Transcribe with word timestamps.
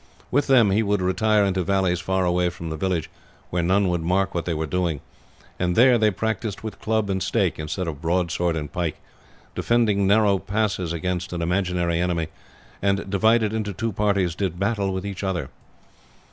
With 0.31 0.47
them 0.47 0.71
he 0.71 0.81
would 0.81 0.99
retire 0.99 1.43
into 1.45 1.63
valleys 1.63 1.99
far 1.99 2.25
away 2.25 2.49
from 2.49 2.71
the 2.71 2.75
village, 2.75 3.07
where 3.51 3.61
none 3.61 3.87
would 3.89 4.01
mark 4.01 4.33
what 4.33 4.45
they 4.45 4.53
were 4.55 4.65
doing, 4.65 4.99
and 5.59 5.75
there 5.75 5.99
they 5.99 6.09
practised 6.09 6.61
with 6.61 6.81
club 6.81 7.07
and 7.07 7.21
stake 7.21 7.59
instead 7.59 7.87
of 7.87 8.01
broadsword 8.01 8.55
and 8.55 8.73
pike, 8.73 8.99
defended 9.53 9.97
narrow 9.97 10.39
passes 10.39 10.91
against 10.91 11.33
an 11.33 11.43
imaginary 11.43 11.99
enemy, 12.01 12.29
and, 12.81 13.11
divided 13.11 13.53
into 13.53 13.73
two 13.73 13.91
parties, 13.91 14.33
did 14.33 14.57
battle 14.59 14.91
with 14.91 15.05
each 15.05 15.23
other. 15.23 15.49